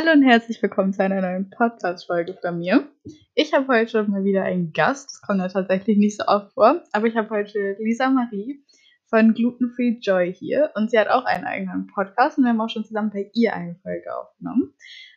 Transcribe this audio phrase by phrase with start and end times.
[0.00, 2.88] Hallo und herzlich willkommen zu einer neuen Podcast-Folge von mir.
[3.34, 5.10] Ich habe heute mal wieder einen Gast.
[5.10, 6.84] Das kommt ja tatsächlich nicht so oft vor.
[6.92, 8.64] Aber ich habe heute Lisa Marie
[9.06, 10.70] von Gluten Free Joy hier.
[10.76, 13.54] Und sie hat auch einen eigenen Podcast und wir haben auch schon zusammen bei ihr
[13.54, 14.72] eine Folge aufgenommen.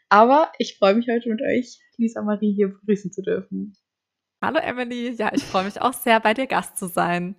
[0.09, 3.77] Aber ich freue mich heute mit euch, Lisa Marie hier begrüßen zu dürfen.
[4.41, 5.11] Hallo Emily.
[5.11, 7.35] Ja, ich freue mich auch sehr, bei dir Gast zu sein.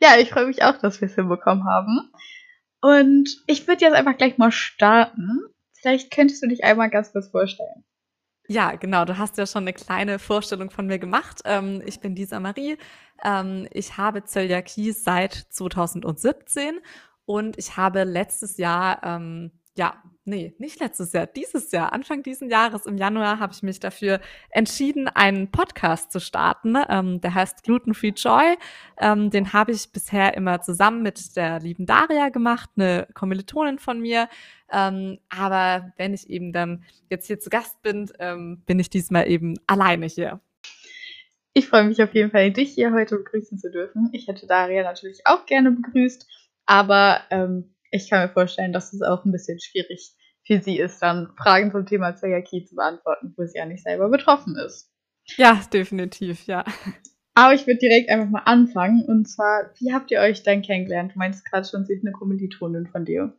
[0.00, 2.10] Ja, ich freue mich auch, dass wir es hinbekommen haben.
[2.80, 5.51] Und ich würde jetzt einfach gleich mal starten.
[5.82, 7.84] Vielleicht könntest du dich einmal ganz kurz vorstellen.
[8.48, 9.04] Ja, genau.
[9.04, 11.42] Du hast ja schon eine kleine Vorstellung von mir gemacht.
[11.44, 12.76] Ähm, ich bin Lisa Marie.
[13.24, 16.80] Ähm, ich habe Zöliakie seit 2017
[17.24, 22.48] und ich habe letztes Jahr ähm, ja, nee, nicht letztes Jahr, dieses Jahr, Anfang diesen
[22.48, 26.76] Jahres, im Januar, habe ich mich dafür entschieden, einen Podcast zu starten.
[26.88, 28.56] Ähm, der heißt Gluten Free Joy.
[28.98, 34.00] Ähm, den habe ich bisher immer zusammen mit der lieben Daria gemacht, eine Kommilitonin von
[34.00, 34.28] mir.
[34.70, 39.28] Ähm, aber wenn ich eben dann jetzt hier zu Gast bin, ähm, bin ich diesmal
[39.28, 40.40] eben alleine hier.
[41.54, 44.08] Ich freue mich auf jeden Fall, dich hier heute begrüßen zu dürfen.
[44.12, 46.26] Ich hätte Daria natürlich auch gerne begrüßt,
[46.64, 51.00] aber ähm, ich kann mir vorstellen, dass es auch ein bisschen schwierig für sie ist,
[51.00, 54.90] dann Fragen zum Thema Zöliakie zu beantworten, wo sie ja nicht selber betroffen ist.
[55.36, 56.64] Ja, definitiv, ja.
[57.34, 59.04] Aber ich würde direkt einfach mal anfangen.
[59.06, 61.12] Und zwar, wie habt ihr euch denn kennengelernt?
[61.14, 63.32] Du meinst gerade schon, sie ist eine Kommilitonin von dir.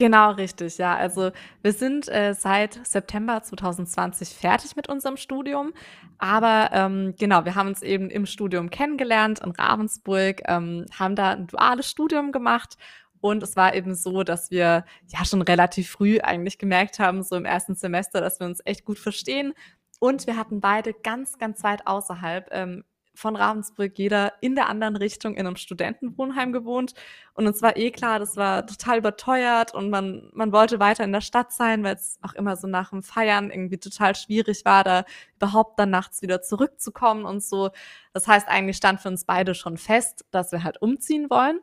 [0.00, 0.96] Genau, richtig, ja.
[0.96, 1.32] Also
[1.62, 5.72] wir sind äh, seit September 2020 fertig mit unserem Studium.
[6.18, 11.32] Aber ähm, genau, wir haben uns eben im Studium kennengelernt in Ravensburg, ähm, haben da
[11.32, 12.76] ein duales Studium gemacht
[13.20, 17.36] und es war eben so, dass wir ja schon relativ früh eigentlich gemerkt haben, so
[17.36, 19.54] im ersten Semester, dass wir uns echt gut verstehen.
[20.00, 22.84] Und wir hatten beide ganz, ganz weit außerhalb ähm,
[23.18, 26.94] von Ravensburg jeder in der anderen Richtung in einem Studentenwohnheim gewohnt.
[27.34, 31.12] Und uns war eh klar, das war total überteuert und man, man wollte weiter in
[31.12, 34.84] der Stadt sein, weil es auch immer so nach dem Feiern irgendwie total schwierig war,
[34.84, 35.04] da
[35.36, 37.70] überhaupt dann nachts wieder zurückzukommen und so.
[38.12, 41.60] Das heißt, eigentlich stand für uns beide schon fest, dass wir halt umziehen wollen.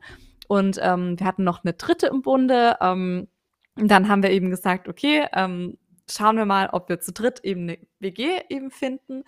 [0.47, 2.77] Und ähm, wir hatten noch eine dritte im Bunde.
[2.81, 3.27] Ähm,
[3.75, 5.77] dann haben wir eben gesagt, okay, ähm,
[6.09, 9.23] schauen wir mal, ob wir zu dritt eben eine WG eben finden.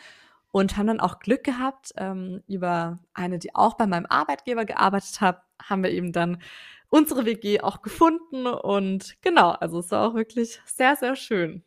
[0.52, 5.22] Und haben dann auch Glück gehabt, ähm, über eine, die auch bei meinem Arbeitgeber gearbeitet
[5.22, 6.42] hat, haben wir eben dann
[6.90, 8.48] unsere WG auch gefunden.
[8.48, 11.64] Und genau, also es war auch wirklich sehr, sehr schön.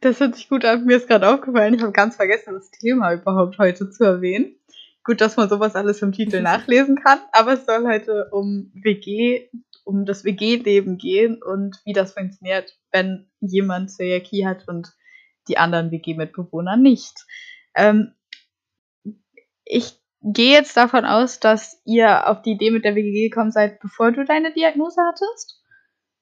[0.00, 0.84] Das hört sich gut an.
[0.84, 4.56] Mir ist gerade aufgefallen, ich habe ganz vergessen, das Thema überhaupt heute zu erwähnen
[5.04, 9.48] gut, dass man sowas alles im Titel nachlesen kann, aber es soll heute um WG,
[9.84, 14.92] um das WG-Leben gehen und wie das funktioniert, wenn jemand Zöliakie hat und
[15.48, 17.26] die anderen WG-Mitbewohner nicht.
[17.74, 18.14] Ähm,
[19.64, 23.80] ich gehe jetzt davon aus, dass ihr auf die Idee mit der WG gekommen seid,
[23.80, 25.62] bevor du deine Diagnose hattest?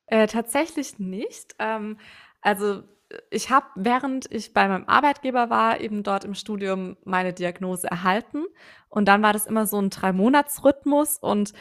[0.06, 1.54] Äh, tatsächlich nicht.
[1.60, 1.98] Ähm,
[2.40, 2.82] also
[3.30, 8.44] ich habe, während ich bei meinem Arbeitgeber war, eben dort im Studium meine Diagnose erhalten.
[8.88, 11.18] Und dann war das immer so ein Drei-Monats-Rhythmus.
[11.18, 11.52] Und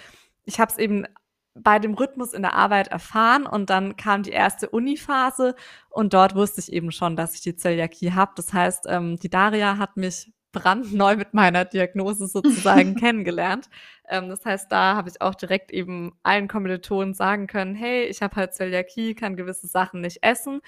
[0.46, 1.06] ich habe es eben
[1.54, 3.46] bei dem Rhythmus in der Arbeit erfahren.
[3.46, 5.56] Und dann kam die erste Uni-Phase.
[5.90, 8.32] Und dort wusste ich eben schon, dass ich die Zöliakie habe.
[8.36, 13.70] Das heißt, ähm, die Daria hat mich brandneu mit meiner Diagnose sozusagen kennengelernt.
[14.10, 18.22] Ähm, das heißt, da habe ich auch direkt eben allen Kommilitonen sagen können, hey, ich
[18.22, 20.62] habe halt Zöliakie, kann gewisse Sachen nicht essen.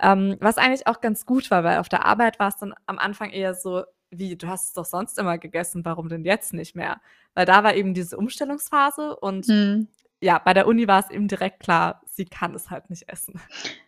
[0.00, 2.98] Ähm, was eigentlich auch ganz gut war, weil auf der Arbeit war es dann am
[2.98, 6.74] Anfang eher so, wie, du hast es doch sonst immer gegessen, warum denn jetzt nicht
[6.74, 7.00] mehr?
[7.34, 9.88] Weil da war eben diese Umstellungsphase und hm.
[10.20, 13.40] ja, bei der Uni war es eben direkt klar, sie kann es halt nicht essen.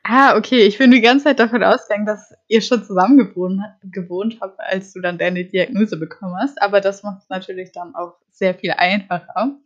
[0.04, 0.62] Ah, okay.
[0.62, 4.92] Ich bin die ganze Zeit davon ausgegangen, dass ihr schon zusammen gewohnt, gewohnt habt, als
[4.92, 6.60] du dann deine Diagnose bekommen hast.
[6.60, 9.56] Aber das macht es natürlich dann auch sehr viel einfacher.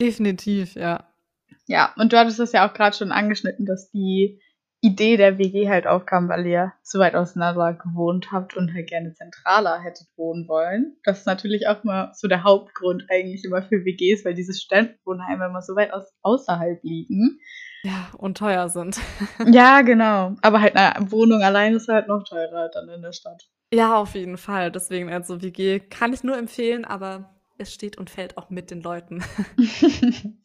[0.00, 1.08] Definitiv, ja.
[1.66, 4.40] Ja, und du hattest das ja auch gerade schon angeschnitten, dass die
[4.84, 9.14] Idee der WG halt aufkam, weil ihr so weit auseinander gewohnt habt und halt gerne
[9.14, 10.96] zentraler hättet wohnen wollen.
[11.04, 15.46] Das ist natürlich auch mal so der Hauptgrund eigentlich immer für WGs, weil diese Studentenwohnheime
[15.46, 17.40] immer so weit aus außerhalb liegen.
[17.82, 19.00] Ja, und teuer sind.
[19.46, 20.36] ja, genau.
[20.42, 23.48] Aber halt eine Wohnung allein ist halt noch teurer dann in der Stadt.
[23.72, 24.70] Ja, auf jeden Fall.
[24.70, 28.82] Deswegen, also WG kann ich nur empfehlen, aber es steht und fällt auch mit den
[28.82, 29.24] Leuten.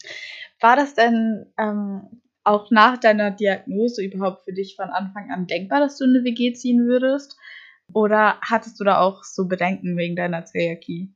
[0.62, 5.80] War das denn ähm, auch nach deiner Diagnose überhaupt für dich von Anfang an denkbar,
[5.80, 7.38] dass du in eine WG ziehen würdest?
[7.94, 11.13] Oder hattest du da auch so Bedenken wegen deiner Zöliakie?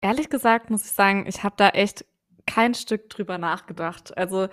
[0.00, 2.04] Ehrlich gesagt muss ich sagen, ich habe da echt
[2.46, 4.16] kein Stück drüber nachgedacht.
[4.16, 4.48] Also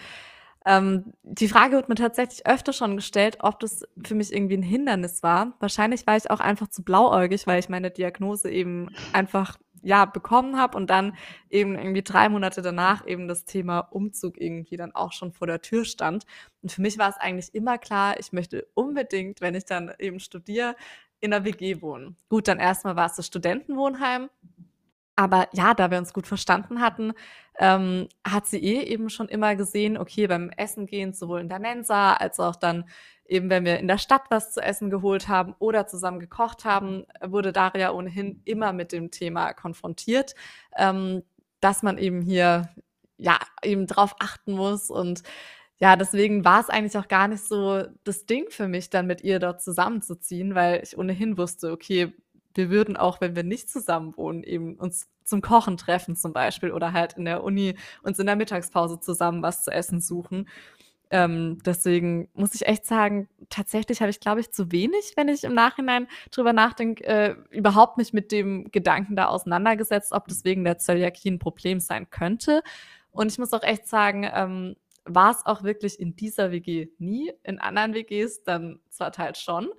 [0.66, 4.64] ähm, die Frage wird mir tatsächlich öfter schon gestellt, ob das für mich irgendwie ein
[4.64, 5.54] Hindernis war.
[5.60, 10.58] Wahrscheinlich war ich auch einfach zu blauäugig, weil ich meine Diagnose eben einfach ja, bekommen
[10.58, 11.16] habe und dann
[11.50, 15.62] eben irgendwie drei Monate danach eben das Thema Umzug irgendwie dann auch schon vor der
[15.62, 16.26] Tür stand.
[16.62, 20.20] Und für mich war es eigentlich immer klar, ich möchte unbedingt, wenn ich dann eben
[20.20, 20.76] studiere,
[21.20, 22.18] in einer WG wohnen.
[22.30, 24.30] Gut, dann erstmal war es das Studentenwohnheim.
[25.16, 27.14] Aber ja, da wir uns gut verstanden hatten,
[27.58, 31.60] ähm, hat sie eh eben schon immer gesehen, okay, beim Essen gehen, sowohl in der
[31.60, 32.86] Mensa als auch dann
[33.26, 37.06] eben, wenn wir in der Stadt was zu essen geholt haben oder zusammen gekocht haben,
[37.22, 40.36] wurde Daria ohnehin immer mit dem Thema konfrontiert,
[40.78, 41.24] ähm,
[41.62, 42.70] dass man eben hier
[43.18, 44.90] ja eben drauf achten muss.
[44.90, 45.24] Und
[45.78, 49.22] ja, deswegen war es eigentlich auch gar nicht so das Ding für mich, dann mit
[49.24, 52.14] ihr dort zusammenzuziehen, weil ich ohnehin wusste, okay,
[52.56, 56.72] wir würden auch, wenn wir nicht zusammen wohnen, eben uns zum Kochen treffen zum Beispiel
[56.72, 60.48] oder halt in der Uni uns in der Mittagspause zusammen was zu essen suchen.
[61.12, 65.44] Ähm, deswegen muss ich echt sagen, tatsächlich habe ich, glaube ich, zu wenig, wenn ich
[65.44, 70.64] im Nachhinein drüber nachdenke, äh, überhaupt nicht mit dem Gedanken da auseinandergesetzt, ob das wegen
[70.64, 72.62] der Zöliakie ein Problem sein könnte.
[73.12, 74.76] Und ich muss auch echt sagen, ähm,
[75.06, 77.32] war es auch wirklich in dieser WG nie.
[77.44, 79.70] In anderen WGs dann zwar teils schon,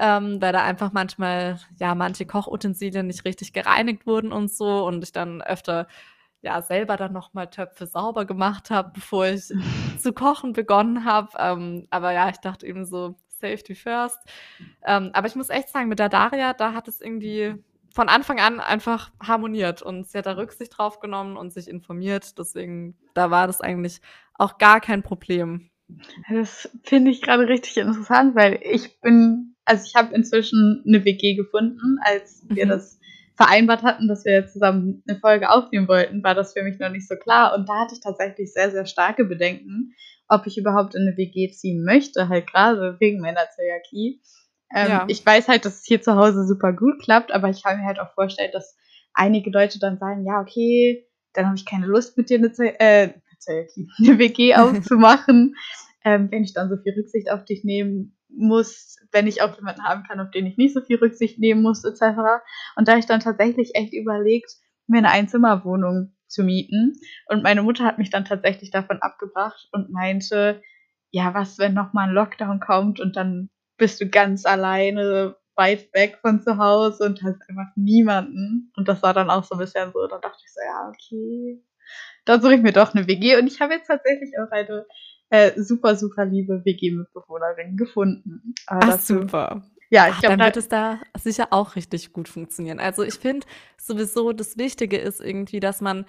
[0.00, 5.04] ähm, weil da einfach manchmal, ja, manche Kochutensilien nicht richtig gereinigt wurden und so und
[5.04, 5.86] ich dann öfter
[6.42, 9.52] ja selber dann nochmal Töpfe sauber gemacht habe, bevor ich
[9.98, 11.30] zu kochen begonnen habe.
[11.38, 14.18] Ähm, aber ja, ich dachte eben so, Safety first.
[14.84, 17.54] Ähm, aber ich muss echt sagen, mit der Daria, da hat es irgendwie
[17.92, 22.38] von Anfang an einfach harmoniert und sie hat da Rücksicht drauf genommen und sich informiert.
[22.38, 24.00] Deswegen, da war das eigentlich
[24.34, 25.70] auch gar kein Problem.
[26.30, 31.34] Das finde ich gerade richtig interessant, weil ich bin, also ich habe inzwischen eine WG
[31.34, 32.70] gefunden, als wir mhm.
[32.70, 33.00] das
[33.36, 37.08] vereinbart hatten, dass wir zusammen eine Folge aufnehmen wollten, war das für mich noch nicht
[37.08, 37.54] so klar.
[37.54, 39.94] Und da hatte ich tatsächlich sehr, sehr starke Bedenken,
[40.28, 44.20] ob ich überhaupt in eine WG ziehen möchte, halt gerade wegen meiner Zöliakie.
[44.74, 45.04] Ähm, ja.
[45.08, 47.86] Ich weiß halt, dass es hier zu Hause super gut klappt, aber ich kann mir
[47.86, 48.76] halt auch vorstellen, dass
[49.14, 52.66] einige Leute dann sagen, ja, okay, dann habe ich keine Lust mit dir eine, Zö
[52.66, 53.14] äh,
[53.48, 55.56] eine WG aufzumachen,
[56.04, 59.84] ähm, wenn ich dann so viel Rücksicht auf dich nehmen muss, wenn ich auch jemanden
[59.84, 62.42] haben kann, auf den ich nicht so viel Rücksicht nehmen muss, etc.
[62.76, 64.50] Und da ich dann tatsächlich echt überlegt,
[64.86, 66.94] mir eine Einzimmerwohnung zu mieten.
[67.28, 70.62] Und meine Mutter hat mich dann tatsächlich davon abgebracht und meinte,
[71.10, 76.18] ja, was, wenn nochmal ein Lockdown kommt und dann bist du ganz alleine weit weg
[76.20, 78.72] von zu Hause und hast einfach niemanden.
[78.76, 81.62] Und das war dann auch so ein bisschen so, da dachte ich so, ja, okay,
[82.24, 83.36] dann suche ich mir doch eine WG.
[83.36, 84.86] Und ich habe jetzt tatsächlich auch eine
[85.30, 88.54] äh, super, super liebe WG-Mitbewohnerin gefunden.
[88.66, 89.62] Aber Ach, dazu, super.
[89.88, 92.78] Ja, ich glaube, dann wird es da sicher auch richtig gut funktionieren.
[92.78, 93.46] Also ich finde
[93.76, 96.04] sowieso, das Wichtige ist irgendwie, dass man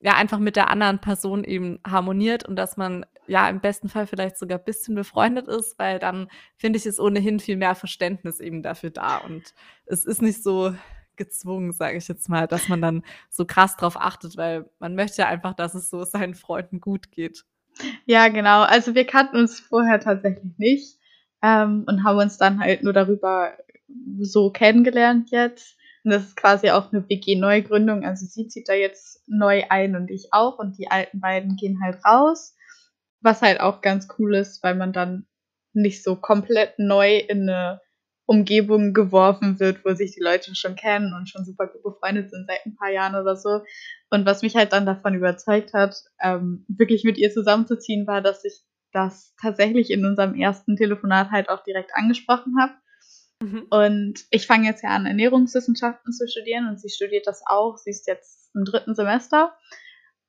[0.00, 4.06] ja einfach mit der anderen Person eben harmoniert und dass man ja im besten Fall
[4.06, 8.38] vielleicht sogar ein bisschen befreundet ist, weil dann finde ich es ohnehin viel mehr Verständnis
[8.38, 9.54] eben dafür da und
[9.86, 10.74] es ist nicht so
[11.16, 15.22] gezwungen, sage ich jetzt mal, dass man dann so krass drauf achtet, weil man möchte
[15.22, 17.44] ja einfach, dass es so seinen Freunden gut geht.
[18.06, 18.62] Ja, genau.
[18.62, 20.98] Also wir kannten uns vorher tatsächlich nicht
[21.42, 23.52] ähm, und haben uns dann halt nur darüber
[24.20, 25.76] so kennengelernt jetzt.
[26.04, 28.04] Und das ist quasi auch eine WG-Neugründung.
[28.04, 30.58] Also sie zieht da jetzt neu ein und ich auch.
[30.58, 32.54] Und die alten beiden gehen halt raus.
[33.20, 35.26] Was halt auch ganz cool ist, weil man dann
[35.72, 37.80] nicht so komplett neu in eine
[38.26, 42.46] Umgebung geworfen wird, wo sich die Leute schon kennen und schon super gut befreundet sind
[42.46, 43.62] seit ein paar Jahren oder so.
[44.10, 48.44] Und was mich halt dann davon überzeugt hat, ähm, wirklich mit ihr zusammenzuziehen, war, dass
[48.44, 48.62] ich
[48.92, 52.72] das tatsächlich in unserem ersten Telefonat halt auch direkt angesprochen habe.
[53.42, 53.66] Mhm.
[53.70, 57.76] Und ich fange jetzt ja an, Ernährungswissenschaften zu studieren und sie studiert das auch.
[57.76, 59.54] Sie ist jetzt im dritten Semester.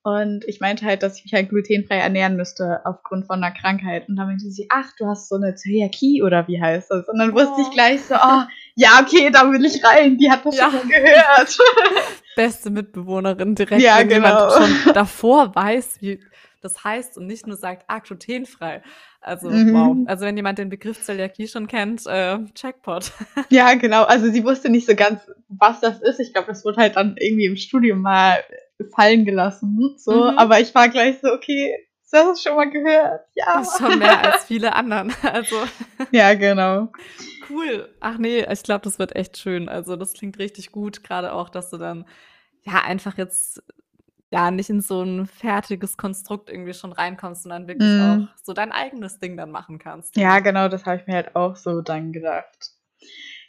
[0.05, 4.07] Und ich meinte halt, dass ich mich halt glutenfrei ernähren müsste aufgrund von einer Krankheit.
[4.07, 7.09] Und dann meinte sie, ach, du hast so eine Zöliakie oder wie heißt das?
[7.09, 7.33] Und dann oh.
[7.33, 7.73] wusste ich oh.
[7.73, 8.43] gleich so, oh,
[8.75, 10.19] ja, okay, da will ich rein.
[10.19, 10.69] Die hat das ja.
[10.69, 11.57] schon gehört.
[12.35, 14.27] Beste Mitbewohnerin direkt, ja, wenn genau.
[14.27, 14.51] jemand
[14.83, 16.19] schon davor weiß, wie
[16.61, 18.83] das heißt und nicht nur sagt, ah, glutenfrei.
[19.21, 19.73] Also, mhm.
[19.73, 19.97] wow.
[20.05, 23.11] Also, wenn jemand den Begriff Zöliakie schon kennt, äh, Checkpot.
[23.49, 24.03] Ja, genau.
[24.03, 26.19] Also, sie wusste nicht so ganz, was das ist.
[26.19, 28.43] Ich glaube, das wurde halt dann irgendwie im Studium mal
[28.95, 29.95] fallen gelassen.
[29.97, 30.37] So, mhm.
[30.37, 31.75] aber ich war gleich so, okay,
[32.11, 33.21] du hast es schon mal gehört.
[33.35, 33.57] Ja.
[33.57, 35.13] Das ist schon mehr als viele anderen.
[35.21, 35.55] Also.
[36.11, 36.91] Ja, genau.
[37.49, 37.89] Cool.
[37.99, 39.69] Ach nee, ich glaube, das wird echt schön.
[39.69, 41.03] Also, das klingt richtig gut.
[41.03, 42.05] Gerade auch, dass du dann
[42.63, 43.61] ja einfach jetzt
[44.31, 48.01] ja nicht in so ein fertiges Konstrukt irgendwie schon reinkommst, sondern wirklich mm.
[48.01, 50.17] auch so dein eigenes Ding dann machen kannst.
[50.17, 52.71] Ja, genau, das habe ich mir halt auch so dann gedacht.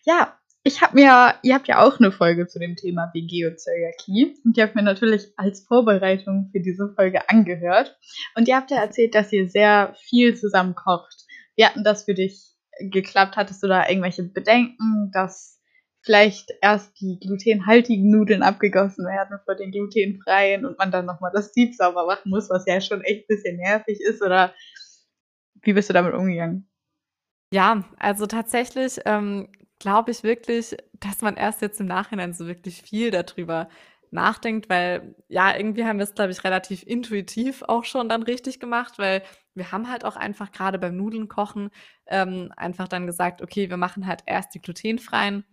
[0.05, 3.61] Ja, ich habe mir, ihr habt ja auch eine Folge zu dem Thema WG und
[3.61, 7.97] Zöliakie und die habt mir natürlich als Vorbereitung für diese Folge angehört
[8.35, 11.25] und ihr habt ja erzählt, dass ihr sehr viel zusammen kocht.
[11.55, 13.37] Wie hatten das für dich geklappt?
[13.37, 15.63] Hattest du da irgendwelche Bedenken, dass
[16.03, 21.55] vielleicht erst die glutenhaltigen Nudeln abgegossen werden vor den glutenfreien und man dann nochmal das
[21.55, 24.21] Sieb sauber machen muss, was ja schon echt ein bisschen nervig ist?
[24.21, 24.53] Oder
[25.63, 26.69] wie bist du damit umgegangen?
[27.53, 32.83] Ja, also tatsächlich ähm, glaube ich wirklich, dass man erst jetzt im Nachhinein so wirklich
[32.83, 33.69] viel darüber
[34.11, 38.61] nachdenkt, weil ja, irgendwie haben wir es, glaube ich, relativ intuitiv auch schon dann richtig
[38.61, 39.23] gemacht, weil
[39.55, 41.71] wir haben halt auch einfach gerade beim Nudeln kochen
[42.07, 45.45] ähm, einfach dann gesagt, okay, wir machen halt erst die glutenfreien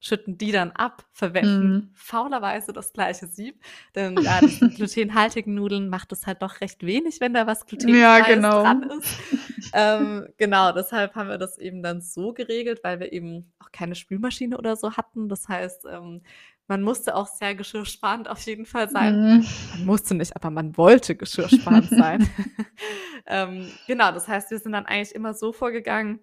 [0.00, 1.90] schütten die dann ab, verwenden mhm.
[1.94, 3.60] faulerweise das gleiche Sieb.
[3.94, 4.40] Denn ja,
[4.76, 8.62] glutenhaltigen Nudeln macht es halt doch recht wenig, wenn da was glutenfreies ja, genau.
[8.62, 9.16] dran ist.
[9.72, 13.94] Ähm, genau, deshalb haben wir das eben dann so geregelt, weil wir eben auch keine
[13.94, 15.28] Spülmaschine oder so hatten.
[15.28, 16.22] Das heißt, ähm,
[16.66, 19.38] man musste auch sehr geschirrsparend auf jeden Fall sein.
[19.38, 19.46] Mhm.
[19.72, 22.28] Man musste nicht, aber man wollte geschirrsparend sein.
[23.26, 26.20] ähm, genau, das heißt, wir sind dann eigentlich immer so vorgegangen,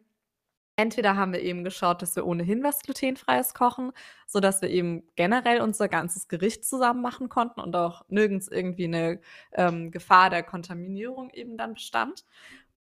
[0.78, 3.94] Entweder haben wir eben geschaut, dass wir ohnehin was Glutenfreies kochen,
[4.28, 9.22] sodass wir eben generell unser ganzes Gericht zusammen machen konnten und auch nirgends irgendwie eine
[9.54, 12.26] ähm, Gefahr der Kontaminierung eben dann bestand.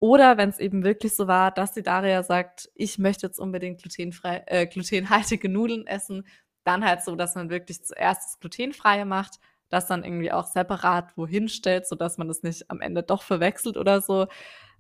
[0.04, 3.80] Oder wenn es eben wirklich so war, dass die Daria sagt, ich möchte jetzt unbedingt
[3.80, 6.26] glutenfrei, äh, glutenhaltige Nudeln essen,
[6.62, 11.16] dann halt so, dass man wirklich zuerst das Glutenfreie macht, das dann irgendwie auch separat
[11.16, 14.26] wohin stellt, sodass man das nicht am Ende doch verwechselt oder so,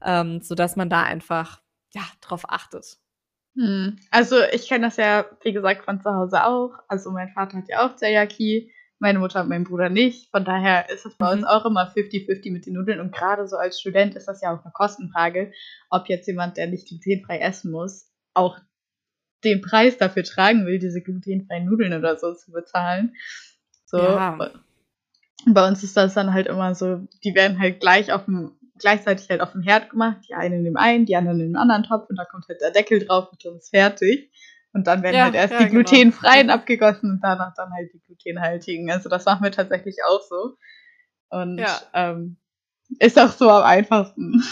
[0.04, 1.62] ähm, sodass man da einfach
[1.94, 2.98] ja drauf achtet.
[3.56, 3.96] Hm.
[4.10, 6.72] Also ich kenne das ja, wie gesagt, von zu Hause auch.
[6.88, 10.30] Also mein Vater hat ja auch Zellaki, meine Mutter und mein Bruder nicht.
[10.30, 11.40] Von daher ist es bei mhm.
[11.40, 13.00] uns auch immer 50-50 mit den Nudeln.
[13.00, 15.52] Und gerade so als Student ist das ja auch eine Kostenfrage,
[15.90, 18.58] ob jetzt jemand, der nicht glutenfrei essen muss, auch
[19.44, 23.14] den Preis dafür tragen will, diese glutenfreien Nudeln oder so zu bezahlen.
[23.84, 23.98] So.
[23.98, 24.50] Ja.
[25.46, 29.28] Bei uns ist das dann halt immer so, die werden halt gleich auf dem gleichzeitig
[29.30, 30.18] halt auf dem Herd gemacht.
[30.28, 32.60] Die einen in dem einen, die anderen in dem anderen Topf und da kommt halt
[32.60, 34.30] der Deckel drauf und dann ist fertig.
[34.74, 35.84] Und dann werden ja, halt erst ja, die genau.
[35.84, 36.54] glutenfreien genau.
[36.54, 38.90] abgegossen und danach dann halt die glutenhaltigen.
[38.90, 40.56] Also das machen wir tatsächlich auch so.
[41.30, 41.80] Und ja.
[41.94, 42.36] ähm,
[42.98, 44.42] ist auch so am einfachsten.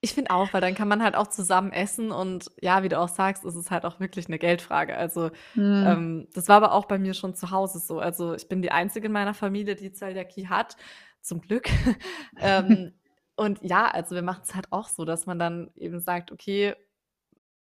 [0.00, 2.98] Ich finde auch, weil dann kann man halt auch zusammen essen und ja, wie du
[2.98, 4.96] auch sagst, ist es halt auch wirklich eine Geldfrage.
[4.96, 5.84] Also hm.
[5.86, 8.00] ähm, das war aber auch bei mir schon zu Hause so.
[8.00, 10.76] Also ich bin die Einzige in meiner Familie, die Zöliakie hat,
[11.22, 11.68] zum Glück.
[12.40, 12.92] ähm,
[13.36, 16.74] und ja, also wir machen es halt auch so, dass man dann eben sagt, okay,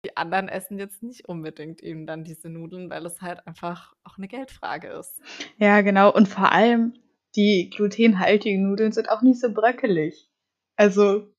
[0.04, 4.18] die anderen essen jetzt nicht unbedingt eben dann diese Nudeln, weil es halt einfach auch
[4.18, 5.22] eine Geldfrage ist.
[5.58, 6.14] Ja, genau.
[6.14, 6.94] Und vor allem,
[7.36, 10.30] die glutenhaltigen Nudeln sind auch nicht so bröckelig.
[10.76, 11.34] Also.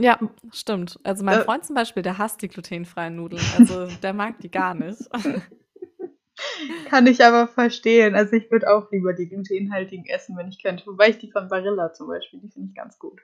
[0.00, 0.18] Ja,
[0.52, 0.98] stimmt.
[1.02, 3.42] Also mein äh, Freund zum Beispiel, der hasst die glutenfreien Nudeln.
[3.58, 5.00] Also der mag die gar nicht.
[6.88, 8.14] Kann ich aber verstehen.
[8.14, 10.86] Also ich würde auch lieber die glutenhaltigen essen, wenn ich könnte.
[10.86, 13.20] Wobei ich die von Barilla zum Beispiel, die finde ich ganz gut.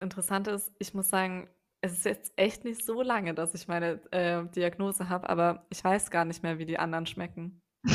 [0.00, 1.48] Interessant ist, ich muss sagen,
[1.80, 5.82] es ist jetzt echt nicht so lange, dass ich meine äh, Diagnose habe, aber ich
[5.82, 7.62] weiß gar nicht mehr, wie die anderen schmecken.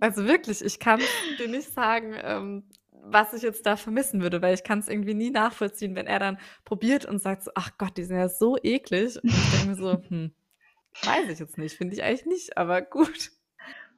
[0.00, 1.00] also wirklich, ich kann
[1.38, 2.64] dir nicht sagen, ähm,
[3.04, 6.18] was ich jetzt da vermissen würde, weil ich kann es irgendwie nie nachvollziehen, wenn er
[6.18, 9.22] dann probiert und sagt so, ach Gott, die sind ja so eklig.
[9.22, 10.32] Und ich denke mir so, hm,
[11.02, 13.32] weiß ich jetzt nicht, finde ich eigentlich nicht, aber gut.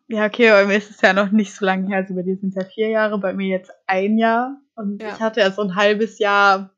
[0.08, 1.98] Ja, okay, bei mir ist es ja noch nicht so lange her.
[1.98, 4.60] Also bei dir sind es ja vier Jahre, bei mir jetzt ein Jahr.
[4.74, 5.14] Und ja.
[5.14, 6.73] ich hatte ja so ein halbes Jahr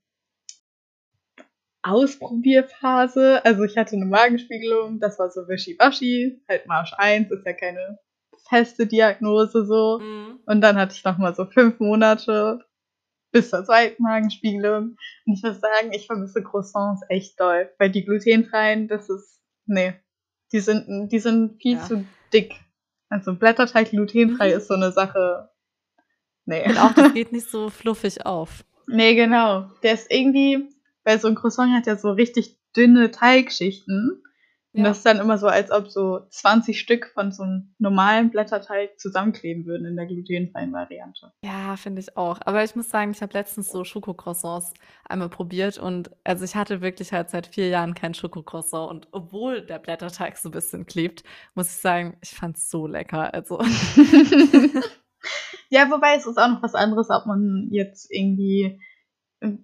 [1.87, 3.45] Ausprobierphase.
[3.45, 7.99] Also ich hatte eine Magenspiegelung, das war so wischiwaschi, halt Marsch 1, ist ja keine
[8.49, 9.99] feste Diagnose so.
[10.01, 10.41] Mhm.
[10.47, 12.65] Und dann hatte ich nochmal so fünf Monate
[13.33, 14.97] bis zur zweiten Magenspiegelung.
[15.27, 17.71] Und ich muss sagen, ich vermisse Croissants echt doll.
[17.79, 19.95] Weil die glutenfreien, das ist, nee,
[20.53, 21.85] die sind, die sind viel ja.
[21.85, 22.55] zu dick.
[23.09, 24.57] Also Blätterteig glutenfrei mhm.
[24.57, 25.51] ist so eine Sache,
[26.45, 26.65] nee.
[26.69, 28.65] Und auch das geht nicht so fluffig auf.
[28.89, 29.71] Nee, genau.
[29.83, 30.69] Der ist irgendwie,
[31.07, 34.23] weil so ein Croissant hat ja so richtig dünne Teigschichten.
[34.73, 34.89] Und ja.
[34.89, 38.99] das ist dann immer so, als ob so 20 Stück von so einem normalen Blätterteig
[38.99, 41.33] zusammenkleben würden in der glutenfreien Variante.
[41.43, 42.41] Ja, finde ich auch.
[42.45, 44.75] Aber ich muss sagen, ich habe letztens so Schokocroissants
[45.09, 49.65] einmal probiert und also ich hatte wirklich halt seit vier Jahren kein Schokocroissant und obwohl
[49.65, 51.23] der Blätterteig so ein bisschen klebt,
[51.55, 53.33] muss ich sagen, ich fand es so lecker.
[53.33, 53.61] Also.
[55.71, 58.79] ja, wobei es ist auch noch was anderes, ob man jetzt irgendwie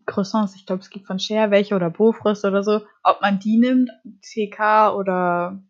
[0.06, 3.58] Croissants, ich glaube, es gibt von Share welche oder Bofrost oder so, ob man die
[3.58, 3.90] nimmt,
[4.22, 5.62] TK oder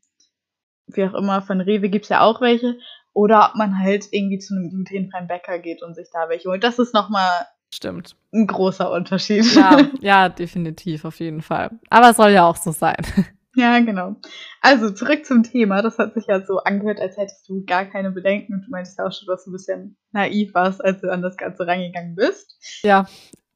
[0.86, 2.76] wie auch immer, von Rewe gibt es ja auch welche,
[3.12, 6.64] oder ob man halt irgendwie zu einem glutenfreien Bäcker geht und sich da welche holt.
[6.64, 8.16] Das ist nochmal Stimmt.
[8.32, 9.44] ein großer Unterschied.
[9.54, 11.70] Ja, ja, definitiv, auf jeden Fall.
[11.90, 12.96] Aber es soll ja auch so sein.
[13.54, 14.16] Ja, genau.
[14.62, 15.82] Also zurück zum Thema.
[15.82, 18.98] Das hat sich ja so angehört, als hättest du gar keine Bedenken und du meintest
[18.98, 22.14] ja auch schon, dass du ein bisschen naiv warst, als du an das Ganze reingegangen
[22.14, 22.56] bist.
[22.82, 23.06] Ja,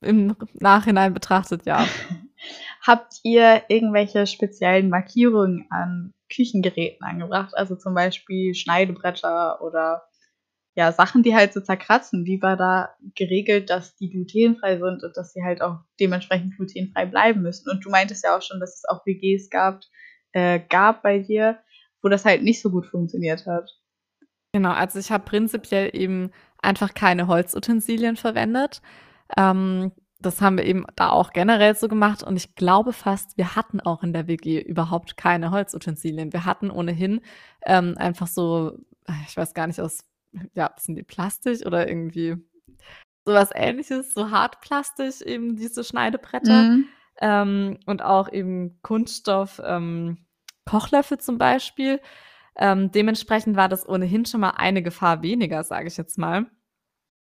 [0.00, 1.86] im Nachhinein betrachtet, ja.
[2.86, 7.56] Habt ihr irgendwelche speziellen Markierungen an Küchengeräten angebracht?
[7.56, 10.06] Also zum Beispiel Schneidebretter oder
[10.76, 12.26] ja, Sachen, die halt so zerkratzen.
[12.26, 17.06] Wie war da geregelt, dass die glutenfrei sind und dass sie halt auch dementsprechend glutenfrei
[17.06, 17.70] bleiben müssen?
[17.70, 19.80] Und du meintest ja auch schon, dass es auch WGs gab,
[20.32, 21.58] äh, gab bei dir,
[22.02, 23.70] wo das halt nicht so gut funktioniert hat.
[24.52, 26.30] Genau, also ich habe prinzipiell eben
[26.62, 28.82] einfach keine Holzutensilien verwendet.
[29.36, 33.54] Ähm, das haben wir eben da auch generell so gemacht und ich glaube fast, wir
[33.54, 36.32] hatten auch in der WG überhaupt keine Holzutensilien.
[36.32, 37.20] Wir hatten ohnehin
[37.64, 38.78] ähm, einfach so,
[39.28, 40.00] ich weiß gar nicht, aus,
[40.54, 42.36] ja, sind die Plastik oder irgendwie
[43.26, 46.62] sowas ähnliches, so Hartplastik, eben diese Schneidebretter.
[46.62, 46.88] Mhm.
[47.20, 50.18] Ähm, und auch eben Kunststoff, ähm,
[50.64, 52.00] Kochlöffel zum Beispiel.
[52.56, 56.46] Ähm, dementsprechend war das ohnehin schon mal eine Gefahr weniger, sage ich jetzt mal.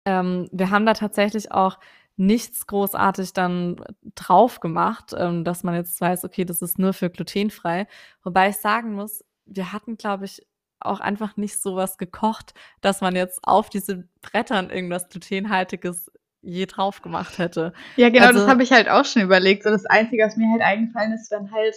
[0.04, 1.78] Ähm, wir haben da tatsächlich auch
[2.16, 3.76] nichts großartig dann
[4.16, 7.86] drauf gemacht, ähm, dass man jetzt weiß, okay, das ist nur für glutenfrei.
[8.22, 10.46] Wobei ich sagen muss, wir hatten, glaube ich,
[10.80, 16.66] auch einfach nicht so was gekocht, dass man jetzt auf diese Brettern irgendwas glutenhaltiges je
[16.66, 17.72] drauf gemacht hätte.
[17.96, 19.64] Ja, genau, also, das habe ich halt auch schon überlegt.
[19.64, 21.74] So das Einzige, was mir halt eingefallen ist, dann halt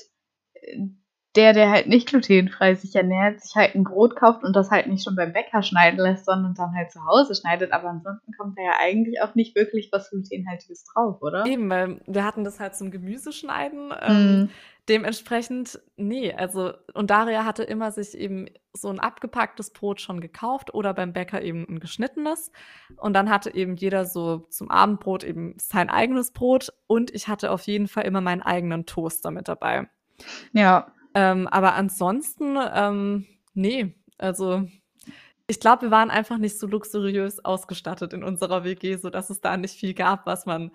[0.54, 0.88] äh,
[1.36, 4.88] der, der halt nicht glutenfrei sich ernährt, sich halt ein Brot kauft und das halt
[4.88, 7.72] nicht schon beim Bäcker schneiden lässt, sondern dann halt zu Hause schneidet.
[7.72, 11.46] Aber ansonsten kommt da ja eigentlich auch nicht wirklich was Glutenhaltiges drauf, oder?
[11.46, 13.94] Eben, weil wir hatten das halt zum Gemüseschneiden.
[14.02, 14.50] Ähm, mm.
[14.90, 20.74] Dementsprechend, nee, also, und Daria hatte immer sich eben so ein abgepacktes Brot schon gekauft
[20.74, 22.52] oder beim Bäcker eben ein geschnittenes.
[22.98, 27.52] Und dann hatte eben jeder so zum Abendbrot eben sein eigenes Brot und ich hatte
[27.52, 29.88] auf jeden Fall immer meinen eigenen Toaster mit dabei.
[30.52, 30.92] Ja.
[31.14, 34.68] Ähm, aber ansonsten, ähm, nee, also
[35.48, 39.58] ich glaube, wir waren einfach nicht so luxuriös ausgestattet in unserer WG, sodass es da
[39.58, 40.72] nicht viel gab, was man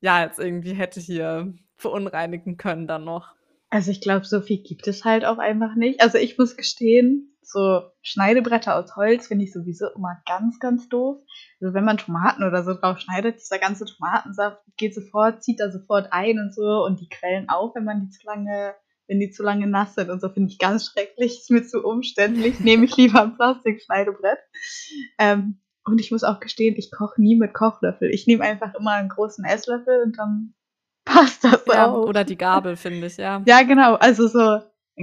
[0.00, 3.34] ja jetzt irgendwie hätte hier verunreinigen können dann noch.
[3.70, 6.00] Also ich glaube, so viel gibt es halt auch einfach nicht.
[6.00, 11.18] Also ich muss gestehen, so Schneidebretter aus Holz finde ich sowieso immer ganz, ganz doof.
[11.60, 15.70] Also wenn man Tomaten oder so drauf schneidet, dieser ganze Tomatensaft geht sofort, zieht da
[15.70, 18.74] sofort ein und so und die quellen auf, wenn man die zu lange
[19.08, 21.82] wenn die zu lange nass sind und so finde ich ganz schrecklich, ist mir zu
[21.82, 24.38] umständlich, nehme ich lieber ein Plastikschneidebrett.
[25.18, 28.10] Ähm, und ich muss auch gestehen, ich koche nie mit Kochlöffel.
[28.10, 30.54] Ich nehme einfach immer einen großen Esslöffel und dann
[31.04, 32.06] passt das ja, auch.
[32.06, 33.42] Oder die Gabel, finde ich, ja.
[33.46, 33.94] Ja, genau.
[33.94, 34.60] Also so,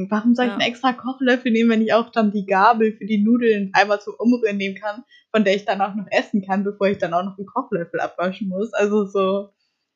[0.09, 0.57] warum soll ich ja.
[0.57, 4.13] einen extra Kochlöffel nehmen, wenn ich auch dann die Gabel für die Nudeln einmal zum
[4.17, 7.23] Umrühren nehmen kann, von der ich dann auch noch essen kann, bevor ich dann auch
[7.23, 8.71] noch einen Kochlöffel abwaschen muss.
[8.73, 9.49] Also so.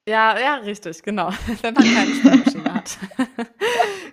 [0.08, 1.30] Ja, ja, richtig, genau.
[1.62, 2.98] Wenn man keine Spülmaschine hat.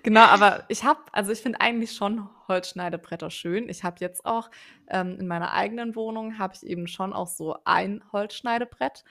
[0.06, 3.68] genau, aber ich habe, also ich finde eigentlich schon Holzschneidebretter schön.
[3.68, 4.50] Ich habe jetzt auch
[4.88, 9.04] ähm, in meiner eigenen Wohnung habe ich eben schon auch so ein Holzschneidebrett.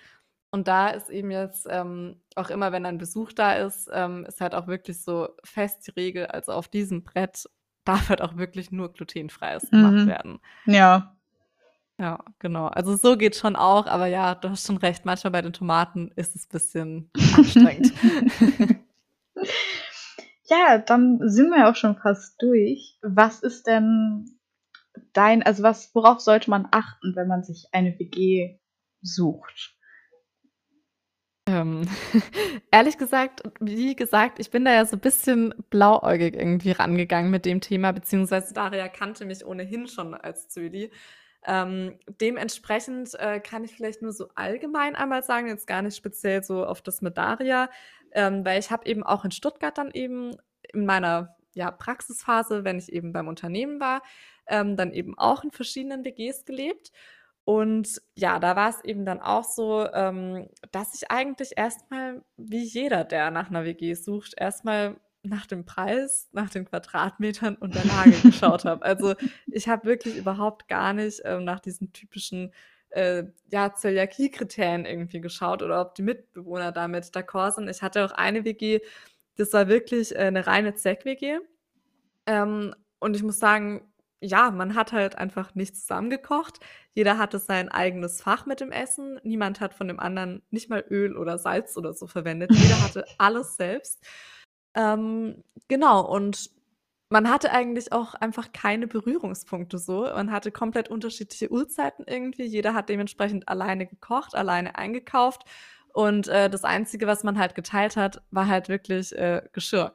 [0.52, 4.40] Und da ist eben jetzt ähm, auch immer, wenn ein Besuch da ist, ähm, ist
[4.40, 7.44] halt auch wirklich so fest die Regel, also auf diesem Brett
[7.84, 10.08] darf halt auch wirklich nur glutenfreies gemacht mhm.
[10.08, 10.40] werden.
[10.66, 11.12] Ja.
[11.98, 12.68] Ja, genau.
[12.68, 15.06] Also so geht schon auch, aber ja, du hast schon recht.
[15.06, 17.94] Manchmal bei den Tomaten ist es ein bisschen anstrengend.
[20.46, 22.98] ja, dann sind wir auch schon fast durch.
[23.02, 24.40] Was ist denn
[25.14, 28.60] dein, also was, worauf sollte man achten, wenn man sich eine WG
[29.02, 29.76] sucht?
[31.48, 31.88] Ähm,
[32.72, 37.46] ehrlich gesagt, wie gesagt, ich bin da ja so ein bisschen blauäugig irgendwie rangegangen mit
[37.46, 40.92] dem Thema, beziehungsweise Daria kannte mich ohnehin schon als Zöli.
[41.48, 46.44] Ähm, dementsprechend äh, kann ich vielleicht nur so allgemein einmal sagen, jetzt gar nicht speziell
[46.44, 47.70] so auf das mit Daria,
[48.16, 50.36] ähm, weil ich habe eben auch in Stuttgart dann eben
[50.74, 54.02] in meiner ja, Praxisphase, wenn ich eben beim Unternehmen war,
[54.48, 56.92] ähm, dann eben auch in verschiedenen WGs gelebt.
[57.44, 62.64] Und ja, da war es eben dann auch so, ähm, dass ich eigentlich erstmal, wie
[62.64, 67.86] jeder, der nach einer WG sucht, erstmal nach dem Preis, nach den Quadratmetern und der
[67.86, 68.84] Lage geschaut habe.
[68.84, 69.16] Also
[69.48, 72.52] ich habe wirklich überhaupt gar nicht ähm, nach diesen typischen
[72.96, 77.70] äh, ja, Zöliakie-Kriterien irgendwie geschaut oder ob die Mitbewohner damit d'accord sind.
[77.70, 78.80] Ich hatte auch eine WG,
[79.36, 81.40] das war wirklich äh, eine reine Zeck-WG.
[82.26, 86.60] Ähm, und ich muss sagen, ja, man hat halt einfach nicht zusammengekocht.
[86.94, 89.20] Jeder hatte sein eigenes Fach mit dem Essen.
[89.24, 92.52] Niemand hat von dem anderen nicht mal Öl oder Salz oder so verwendet.
[92.54, 94.04] Jeder hatte alles selbst.
[94.74, 96.50] Ähm, genau, und
[97.16, 100.02] man hatte eigentlich auch einfach keine Berührungspunkte so.
[100.02, 102.44] Man hatte komplett unterschiedliche Uhrzeiten irgendwie.
[102.44, 105.44] Jeder hat dementsprechend alleine gekocht, alleine eingekauft.
[105.94, 109.94] Und äh, das Einzige, was man halt geteilt hat, war halt wirklich äh, Geschirr.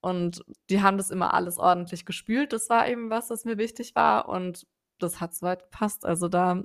[0.00, 2.52] Und die haben das immer alles ordentlich gespült.
[2.52, 4.28] Das war eben was, was mir wichtig war.
[4.28, 4.64] Und
[5.00, 6.06] das hat soweit gepasst.
[6.06, 6.62] Also da,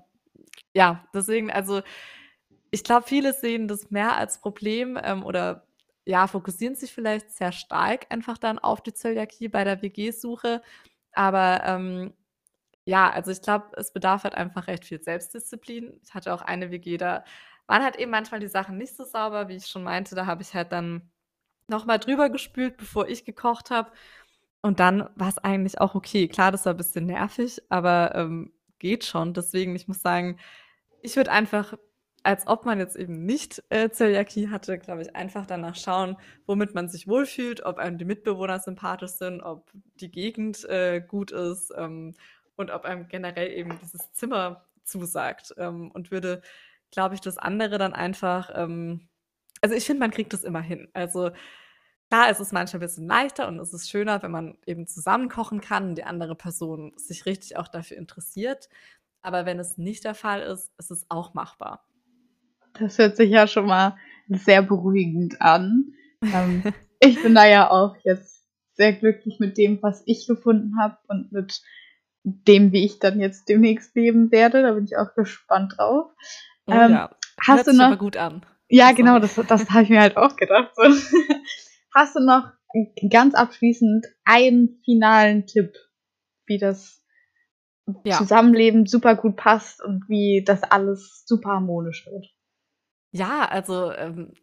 [0.75, 1.81] ja, deswegen, also
[2.69, 5.64] ich glaube, viele sehen das mehr als Problem ähm, oder
[6.05, 10.61] ja, fokussieren sich vielleicht sehr stark einfach dann auf die Zöliakie bei der WG-Suche.
[11.13, 12.13] Aber ähm,
[12.85, 15.99] ja, also ich glaube, es bedarf halt einfach recht viel Selbstdisziplin.
[16.03, 17.23] Ich hatte auch eine WG, da
[17.67, 20.15] waren halt eben manchmal die Sachen nicht so sauber, wie ich schon meinte.
[20.15, 21.09] Da habe ich halt dann
[21.67, 23.91] nochmal drüber gespült, bevor ich gekocht habe.
[24.61, 26.27] Und dann war es eigentlich auch okay.
[26.27, 29.33] Klar, das war ein bisschen nervig, aber ähm, geht schon.
[29.33, 30.39] Deswegen, ich muss sagen,
[31.01, 31.75] ich würde einfach,
[32.25, 36.73] als ob man jetzt eben nicht äh, Zöliakie hatte, glaube ich, einfach danach schauen, womit
[36.73, 41.71] man sich wohlfühlt, ob einem die Mitbewohner sympathisch sind, ob die Gegend äh, gut ist
[41.77, 42.15] ähm,
[42.55, 45.53] und ob einem generell eben dieses Zimmer zusagt.
[45.57, 46.41] Ähm, und würde,
[46.89, 49.07] glaube ich, das andere dann einfach, ähm,
[49.61, 50.89] also ich finde, man kriegt das immer hin.
[50.93, 51.29] Also
[52.09, 55.29] klar, es ist manchmal ein bisschen leichter und es ist schöner, wenn man eben zusammen
[55.29, 58.67] kochen kann und die andere Person sich richtig auch dafür interessiert.
[59.21, 61.85] Aber wenn es nicht der Fall ist, ist es auch machbar.
[62.79, 65.93] Das hört sich ja schon mal sehr beruhigend an.
[66.21, 66.63] Ähm,
[66.99, 71.31] ich bin da ja auch jetzt sehr glücklich mit dem, was ich gefunden habe und
[71.31, 71.61] mit
[72.23, 74.63] dem, wie ich dann jetzt demnächst leben werde.
[74.63, 76.11] Da bin ich auch gespannt drauf.
[76.67, 77.15] Oh, ähm, ja.
[77.39, 77.85] Hast Hört du noch?
[77.85, 78.45] aber gut an.
[78.67, 80.71] Ja, genau, das, das habe ich mir halt auch gedacht.
[80.75, 80.83] So.
[81.93, 82.51] Hast du noch
[83.09, 85.73] ganz abschließend einen finalen Tipp,
[86.45, 87.03] wie das
[88.03, 88.17] ja.
[88.17, 92.34] Zusammenleben super gut passt und wie das alles super harmonisch wird?
[93.15, 94.33] Ja, also ähm,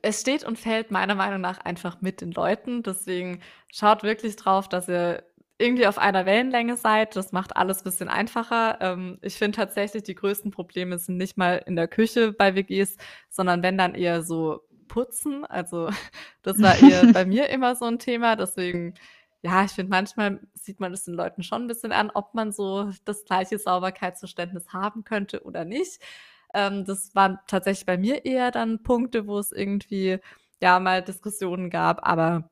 [0.00, 2.84] es steht und fällt meiner Meinung nach einfach mit den Leuten.
[2.84, 3.40] Deswegen
[3.72, 5.24] schaut wirklich drauf, dass ihr
[5.58, 7.16] irgendwie auf einer Wellenlänge seid.
[7.16, 8.78] Das macht alles ein bisschen einfacher.
[8.80, 12.96] Ähm, ich finde tatsächlich, die größten Probleme sind nicht mal in der Küche bei WGs,
[13.28, 15.44] sondern wenn dann eher so putzen.
[15.44, 15.90] Also
[16.42, 18.36] das war eher bei mir immer so ein Thema.
[18.36, 18.94] Deswegen,
[19.42, 22.52] ja, ich finde, manchmal sieht man es den Leuten schon ein bisschen an, ob man
[22.52, 26.00] so das gleiche Sauberkeitsverständnis haben könnte oder nicht.
[26.54, 30.18] Ähm, das waren tatsächlich bei mir eher dann Punkte, wo es irgendwie
[30.60, 32.50] ja mal Diskussionen gab, aber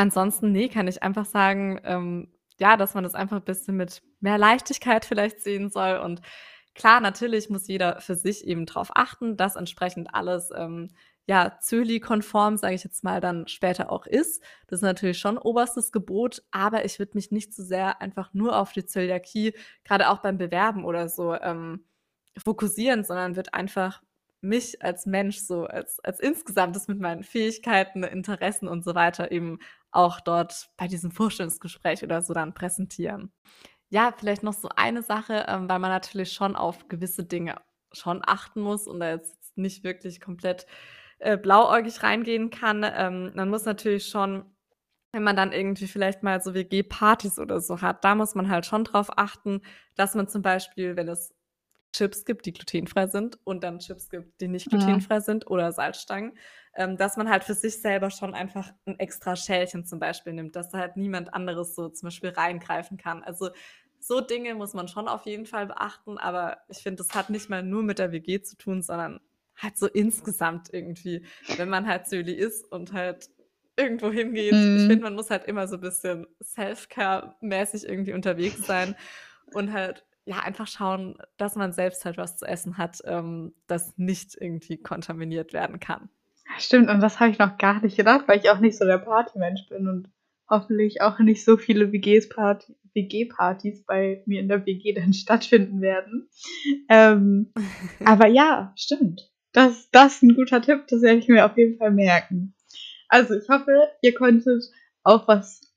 [0.00, 2.28] Ansonsten, nee, kann ich einfach sagen, ähm,
[2.58, 5.98] ja, dass man das einfach ein bisschen mit mehr Leichtigkeit vielleicht sehen soll.
[5.98, 6.22] Und
[6.74, 10.88] klar, natürlich muss jeder für sich eben drauf achten, dass entsprechend alles ähm,
[11.26, 14.42] ja Zöli-konform, sage ich jetzt mal, dann später auch ist.
[14.68, 18.56] Das ist natürlich schon oberstes Gebot, aber ich würde mich nicht so sehr einfach nur
[18.56, 19.52] auf die Zöliakie,
[19.84, 21.84] gerade auch beim Bewerben oder so, ähm,
[22.38, 24.02] fokussieren, sondern wird einfach
[24.40, 29.58] mich als Mensch so als als insgesamtes mit meinen Fähigkeiten, Interessen und so weiter eben
[29.90, 33.32] auch dort bei diesem Vorstellungsgespräch oder so dann präsentieren.
[33.90, 37.56] Ja, vielleicht noch so eine Sache, ähm, weil man natürlich schon auf gewisse Dinge
[37.92, 40.66] schon achten muss und da jetzt nicht wirklich komplett
[41.18, 42.84] äh, blauäugig reingehen kann.
[42.84, 44.44] Ähm, man muss natürlich schon,
[45.12, 48.64] wenn man dann irgendwie vielleicht mal so WG-Partys oder so hat, da muss man halt
[48.64, 49.62] schon drauf achten,
[49.96, 51.34] dass man zum Beispiel, wenn es
[51.92, 55.20] Chips gibt, die glutenfrei sind und dann Chips gibt, die nicht glutenfrei ja.
[55.20, 56.36] sind oder Salzstangen,
[56.74, 60.54] ähm, dass man halt für sich selber schon einfach ein extra Schälchen zum Beispiel nimmt,
[60.54, 63.22] dass da halt niemand anderes so zum Beispiel reingreifen kann.
[63.22, 63.50] Also
[63.98, 67.50] so Dinge muss man schon auf jeden Fall beachten, aber ich finde, das hat nicht
[67.50, 69.20] mal nur mit der WG zu tun, sondern
[69.56, 71.24] halt so insgesamt irgendwie,
[71.56, 73.28] wenn man halt Söli ist und halt
[73.76, 74.52] irgendwo hingeht.
[74.52, 74.76] Mhm.
[74.76, 78.94] Ich finde, man muss halt immer so ein bisschen Self-Care-mäßig irgendwie unterwegs sein
[79.52, 83.98] und halt ja, einfach schauen, dass man selbst halt was zu essen hat, ähm, das
[83.98, 86.08] nicht irgendwie kontaminiert werden kann.
[86.56, 88.98] Stimmt, und das habe ich noch gar nicht gedacht, weil ich auch nicht so der
[88.98, 90.08] Partymensch bin und
[90.48, 96.28] hoffentlich auch nicht so viele WG-Partys bei mir in der WG dann stattfinden werden.
[96.88, 97.52] Ähm,
[98.04, 99.32] aber ja, stimmt.
[99.52, 102.54] Das, das ist ein guter Tipp, das werde ich mir auf jeden Fall merken.
[103.08, 104.62] Also ich hoffe, ihr konntet
[105.02, 105.69] auch was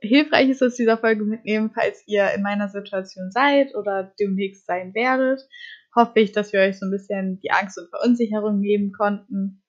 [0.00, 5.46] Hilfreiches aus dieser Folge mitnehmen, falls ihr in meiner Situation seid oder demnächst sein werdet.
[5.94, 9.62] Hoffe ich, dass wir euch so ein bisschen die Angst und Verunsicherung nehmen konnten.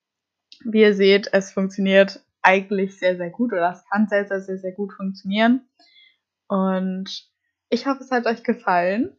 [0.64, 4.58] Wie ihr seht, es funktioniert eigentlich sehr, sehr gut oder es kann sehr, sehr, sehr,
[4.58, 5.68] sehr gut funktionieren.
[6.48, 7.28] Und
[7.68, 9.16] ich hoffe, es hat euch gefallen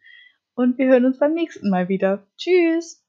[0.55, 2.27] und wir hören uns beim nächsten Mal wieder.
[2.37, 3.02] Tschüss!